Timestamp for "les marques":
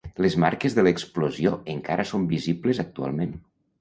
0.25-0.77